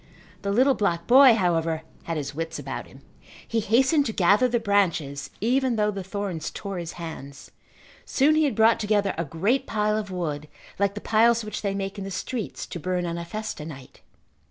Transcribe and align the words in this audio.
The 0.41 0.49
little 0.51 0.73
black 0.73 1.05
boy, 1.05 1.35
however, 1.35 1.83
had 2.05 2.17
his 2.17 2.33
wits 2.33 2.57
about 2.57 2.87
him. 2.87 3.01
He 3.47 3.59
hastened 3.59 4.07
to 4.07 4.11
gather 4.11 4.47
the 4.47 4.59
branches 4.59 5.29
even 5.41 5.75
though 5.75 5.91
the 5.91 6.03
thorns 6.03 6.49
tore 6.49 6.79
his 6.79 6.93
hands. 6.93 7.51
Soon 8.03 8.33
he 8.33 8.45
had 8.45 8.55
brought 8.55 8.79
together 8.79 9.13
a 9.15 9.23
great 9.23 9.67
pile 9.67 9.95
of 9.99 10.09
wood 10.09 10.47
like 10.79 10.95
the 10.95 11.01
piles 11.01 11.45
which 11.45 11.61
they 11.61 11.75
make 11.75 11.99
in 11.99 12.03
the 12.03 12.09
streets 12.09 12.65
to 12.65 12.79
burn 12.79 13.05
on 13.05 13.19
a 13.19 13.25
festa 13.25 13.63
night. 13.63 14.01